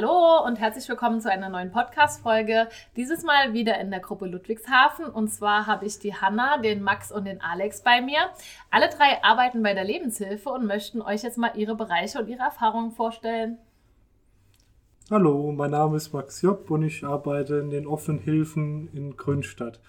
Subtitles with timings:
[0.00, 2.68] Hallo und herzlich willkommen zu einer neuen Podcast-Folge.
[2.94, 5.06] Dieses Mal wieder in der Gruppe Ludwigshafen.
[5.06, 8.18] Und zwar habe ich die Hanna, den Max und den Alex bei mir.
[8.70, 12.42] Alle drei arbeiten bei der Lebenshilfe und möchten euch jetzt mal ihre Bereiche und ihre
[12.42, 13.58] Erfahrungen vorstellen.
[15.10, 19.80] Hallo, mein Name ist Max Job und ich arbeite in den offenen Hilfen in Grünstadt.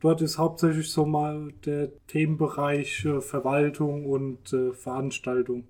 [0.00, 5.68] Dort ist hauptsächlich so mal der Themenbereich äh, Verwaltung und äh, Veranstaltung.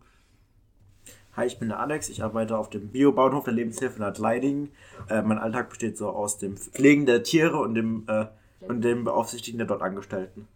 [1.37, 2.09] Hi, ich bin der Alex.
[2.11, 4.71] Ich arbeite auf dem Biobauernhof der Lebenshilfe in Adleiding.
[5.09, 8.27] Äh, mein Alltag besteht so aus dem Pflegen der Tiere und dem, äh,
[8.61, 10.47] und dem Beaufsichtigen der dort Angestellten.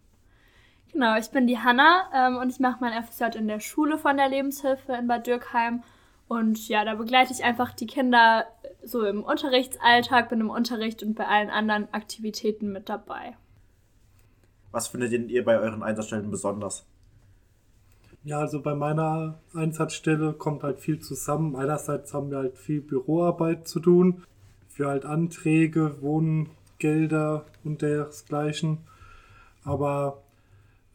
[0.93, 4.15] Genau, ich bin die Hanna ähm, und ich mache mein FSJ in der Schule von
[4.15, 5.83] der Lebenshilfe in Bad Dürkheim.
[6.29, 8.45] Und ja, da begleite ich einfach die Kinder
[8.81, 13.35] so im Unterrichtsalltag, bin im Unterricht und bei allen anderen Aktivitäten mit dabei.
[14.71, 16.85] Was findet ihr bei euren Einsatzstellen besonders?
[18.23, 21.55] Ja, also bei meiner Einsatzstelle kommt halt viel zusammen.
[21.55, 24.23] Einerseits haben wir halt viel Büroarbeit zu tun,
[24.67, 28.79] für halt Anträge, Wohngelder und dergleichen.
[29.63, 30.21] Aber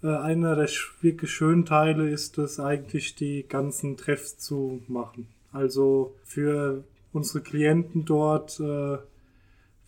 [0.02, 0.68] äh, einer der
[1.00, 5.26] wirklich schönen Teile ist es eigentlich, die ganzen Treffs zu machen.
[5.50, 8.98] Also für unsere Klienten dort äh,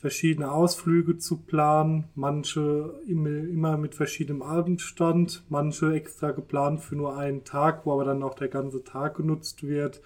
[0.07, 7.43] verschiedene Ausflüge zu planen, manche immer mit verschiedenem Abendstand, manche extra geplant für nur einen
[7.43, 10.01] Tag, wo aber dann auch der ganze Tag genutzt wird.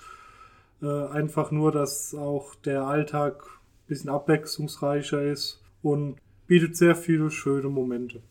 [0.80, 7.30] Äh, einfach nur, dass auch der Alltag ein bisschen abwechslungsreicher ist und bietet sehr viele
[7.30, 8.22] schöne Momente.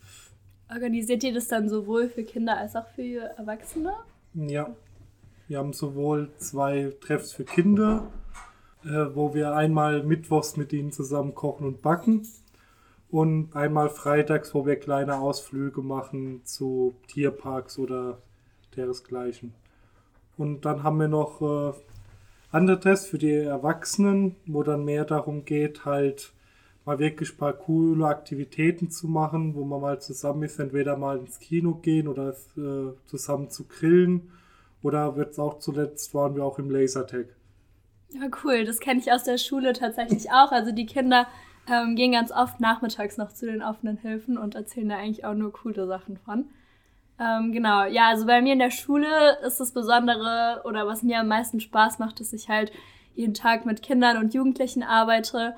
[0.71, 3.93] Organisiert ihr das dann sowohl für Kinder als auch für Erwachsene?
[4.33, 4.75] Ja,
[5.47, 8.11] wir haben sowohl zwei Treffs für Kinder
[8.85, 12.27] äh, wo wir einmal mittwochs mit ihnen zusammen kochen und backen
[13.11, 18.19] und einmal freitags, wo wir kleine Ausflüge machen zu Tierparks oder
[18.75, 19.53] deresgleichen.
[20.37, 21.73] Und dann haben wir noch äh,
[22.51, 26.33] andere Tests für die Erwachsenen, wo dann mehr darum geht, halt
[26.85, 31.19] mal wirklich ein paar coole Aktivitäten zu machen, wo man mal zusammen ist, entweder mal
[31.19, 34.31] ins Kino gehen oder äh, zusammen zu grillen.
[34.81, 37.27] Oder wird es auch zuletzt, waren wir auch im Lasertag.
[38.11, 38.65] Ja, cool.
[38.65, 40.51] Das kenne ich aus der Schule tatsächlich auch.
[40.51, 41.27] Also die Kinder
[41.71, 45.35] ähm, gehen ganz oft nachmittags noch zu den offenen Hilfen und erzählen da eigentlich auch
[45.35, 46.49] nur coole Sachen von.
[47.19, 51.19] Ähm, genau, ja, also bei mir in der Schule ist das Besondere oder was mir
[51.19, 52.71] am meisten Spaß macht, dass ich halt
[53.13, 55.55] jeden Tag mit Kindern und Jugendlichen arbeite.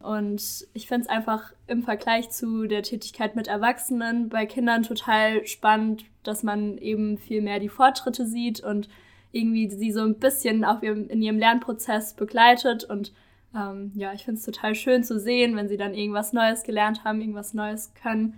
[0.00, 5.46] Und ich finde es einfach im Vergleich zu der Tätigkeit mit Erwachsenen bei Kindern total
[5.46, 8.88] spannend, dass man eben viel mehr die Fortschritte sieht und
[9.34, 12.84] irgendwie sie so ein bisschen auf ihrem, in ihrem Lernprozess begleitet.
[12.84, 13.12] Und
[13.54, 17.04] ähm, ja, ich finde es total schön zu sehen, wenn sie dann irgendwas Neues gelernt
[17.04, 18.34] haben, irgendwas Neues können.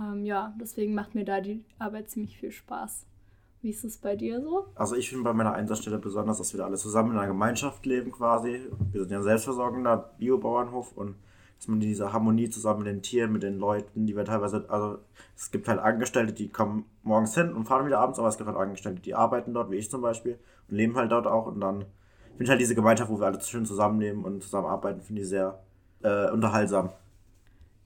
[0.00, 3.06] Ähm, ja, deswegen macht mir da die Arbeit ziemlich viel Spaß.
[3.60, 4.66] Wie ist es bei dir so?
[4.74, 7.86] Also ich finde bei meiner Einsatzstelle besonders, dass wir da alle zusammen in einer Gemeinschaft
[7.86, 8.60] leben quasi.
[8.90, 11.14] Wir sind ja ein selbstversorgender Biobauernhof und
[11.62, 14.98] dass man diese Harmonie zusammen mit den Tieren, mit den Leuten, die wir teilweise, also
[15.36, 18.48] es gibt halt Angestellte, die kommen morgens hin und fahren wieder abends, aber es gibt
[18.48, 21.60] halt Angestellte, die arbeiten dort, wie ich zum Beispiel, und leben halt dort auch und
[21.60, 21.84] dann
[22.32, 25.60] finde ich halt diese Gemeinschaft, wo wir alle schön zusammenleben und zusammenarbeiten, finde ich sehr
[26.02, 26.90] äh, unterhaltsam.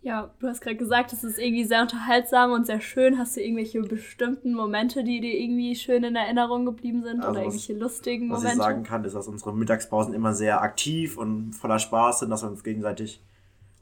[0.01, 3.19] Ja, du hast gerade gesagt, es ist irgendwie sehr unterhaltsam und sehr schön.
[3.19, 7.41] Hast du irgendwelche bestimmten Momente, die dir irgendwie schön in Erinnerung geblieben sind also oder
[7.41, 8.47] was, irgendwelche lustigen Momente?
[8.47, 12.31] Was ich sagen kann, ist, dass unsere Mittagspausen immer sehr aktiv und voller Spaß sind,
[12.31, 13.21] dass wir uns gegenseitig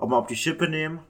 [0.05, 1.01] auch mal auf die Schippe nehmen?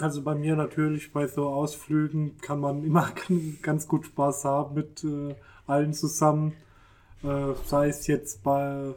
[0.00, 3.12] Also bei mir natürlich bei so Ausflügen kann man immer
[3.62, 5.34] ganz gut Spaß haben mit äh,
[5.66, 6.54] allen zusammen.
[7.22, 8.94] Äh, sei es jetzt bei,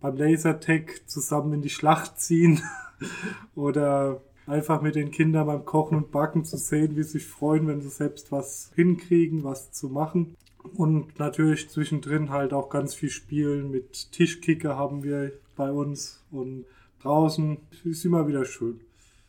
[0.00, 2.62] beim Lasertag zusammen in die Schlacht ziehen
[3.54, 7.68] oder einfach mit den Kindern beim Kochen und Backen zu sehen, wie sie sich freuen,
[7.68, 10.36] wenn sie selbst was hinkriegen, was zu machen.
[10.74, 13.70] Und natürlich zwischendrin halt auch ganz viel spielen.
[13.70, 16.66] Mit Tischkicker haben wir bei uns und
[17.02, 17.58] draußen.
[17.84, 18.80] Ist immer wieder schön.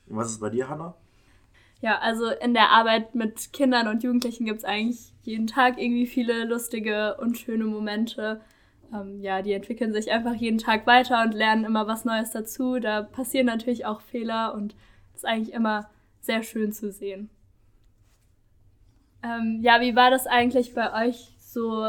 [0.07, 0.95] Und was ist bei dir, Hanna?
[1.81, 6.07] Ja, also in der Arbeit mit Kindern und Jugendlichen gibt es eigentlich jeden Tag irgendwie
[6.07, 8.41] viele lustige und schöne Momente.
[8.93, 12.79] Ähm, ja, die entwickeln sich einfach jeden Tag weiter und lernen immer was Neues dazu.
[12.79, 14.75] Da passieren natürlich auch Fehler und
[15.13, 15.89] das ist eigentlich immer
[16.19, 17.29] sehr schön zu sehen.
[19.23, 21.83] Ähm, ja, wie war das eigentlich bei euch so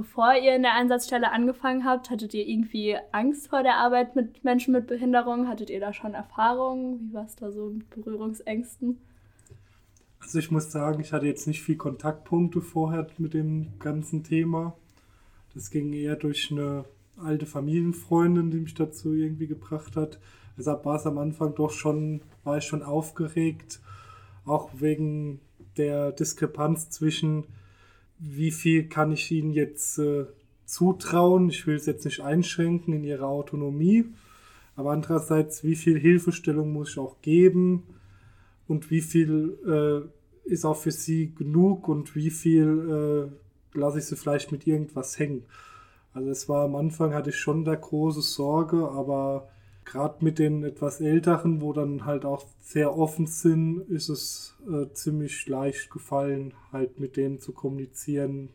[0.00, 4.42] bevor ihr in der Einsatzstelle angefangen habt, hattet ihr irgendwie Angst vor der Arbeit mit
[4.42, 5.46] Menschen mit Behinderung?
[5.46, 7.00] Hattet ihr da schon Erfahrungen?
[7.00, 8.98] Wie war es da so mit Berührungsängsten?
[10.20, 14.74] Also ich muss sagen, ich hatte jetzt nicht viel Kontaktpunkte vorher mit dem ganzen Thema.
[15.52, 16.86] Das ging eher durch eine
[17.18, 20.18] alte Familienfreundin, die mich dazu irgendwie gebracht hat.
[20.56, 23.80] Deshalb war es am Anfang doch schon, war ich schon aufgeregt,
[24.46, 25.40] auch wegen
[25.76, 27.44] der Diskrepanz zwischen
[28.20, 30.26] wie viel kann ich ihnen jetzt äh,
[30.66, 31.48] zutrauen.
[31.48, 34.04] Ich will es jetzt nicht einschränken in ihrer Autonomie,
[34.76, 37.82] aber andererseits, wie viel Hilfestellung muss ich auch geben
[38.68, 39.58] und wie viel
[40.46, 43.30] äh, ist auch für sie genug und wie viel
[43.74, 45.44] äh, lasse ich sie vielleicht mit irgendwas hängen.
[46.12, 49.48] Also es war am Anfang hatte ich schon da große Sorge, aber
[49.90, 54.92] gerade mit den etwas älteren, wo dann halt auch sehr offen sind, ist es äh,
[54.92, 58.50] ziemlich leicht gefallen, halt mit denen zu kommunizieren.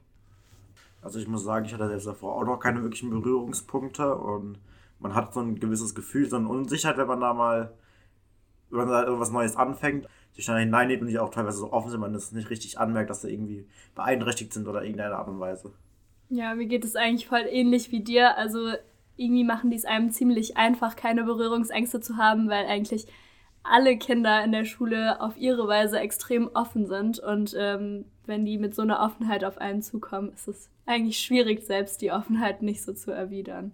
[1.02, 4.60] Also ich muss sagen, ich hatte selbst davor auch noch keine wirklichen Berührungspunkte und
[5.00, 7.74] man hat so ein gewisses Gefühl, so eine Unsicherheit, wenn man da mal,
[8.70, 11.92] wenn man da irgendwas Neues anfängt, sich dann hineingeht und die auch teilweise so offen
[11.92, 15.40] sind, man das nicht richtig anmerkt, dass sie irgendwie beeinträchtigt sind oder irgendeine Art und
[15.40, 15.74] Weise.
[16.30, 18.38] Ja, mir geht es eigentlich voll ähnlich wie dir.
[18.38, 18.72] Also
[19.18, 23.08] irgendwie machen die es einem ziemlich einfach, keine Berührungsängste zu haben, weil eigentlich
[23.64, 27.20] alle Kinder in der Schule auf ihre Weise extrem offen sind.
[27.20, 31.66] Und ähm, wenn die mit so einer Offenheit auf einen zukommen, ist es eigentlich schwierig,
[31.66, 33.74] selbst die Offenheit nicht so zu erwidern.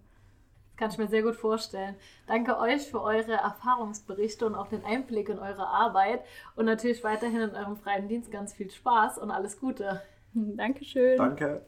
[0.72, 1.96] Das kann ich mir sehr gut vorstellen.
[2.26, 6.22] Danke euch für eure Erfahrungsberichte und auch den Einblick in eure Arbeit.
[6.56, 10.02] Und natürlich weiterhin in eurem freien Dienst ganz viel Spaß und alles Gute.
[10.34, 11.18] Dankeschön.
[11.18, 11.66] Danke.